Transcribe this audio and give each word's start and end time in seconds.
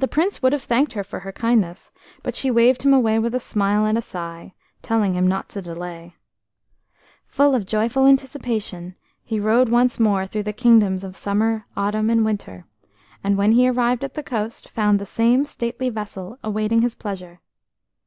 HE 0.00 0.06
Prince 0.06 0.40
would 0.40 0.54
have 0.54 0.62
thanked 0.62 0.94
her 0.94 1.04
for 1.04 1.20
her 1.20 1.30
kindness, 1.30 1.92
but 2.22 2.34
she 2.34 2.50
waved 2.50 2.82
him 2.82 2.94
away 2.94 3.18
with 3.18 3.34
a 3.34 3.38
smile 3.38 3.84
and 3.84 3.98
a 3.98 4.00
sigh, 4.00 4.54
telling 4.80 5.12
him 5.12 5.26
not 5.26 5.50
to 5.50 5.60
delay. 5.60 6.16
Full 7.26 7.54
of 7.54 7.66
joyful 7.66 8.06
anticipation, 8.06 8.96
he 9.22 9.38
rode 9.38 9.68
once 9.68 10.00
more 10.00 10.26
through 10.26 10.44
the 10.44 10.54
kingdoms 10.54 11.04
of 11.04 11.14
Summer, 11.14 11.66
Autumn, 11.76 12.08
and 12.08 12.24
Winter, 12.24 12.64
and 13.22 13.36
when 13.36 13.52
he 13.52 13.68
arrived 13.68 14.02
at 14.02 14.14
the 14.14 14.22
coast 14.22 14.70
found 14.70 14.98
the 14.98 15.04
same 15.04 15.44
stately 15.44 15.90
vessel 15.90 16.38
awaiting 16.42 16.80
his 16.80 16.94
pleasure. 16.94 17.40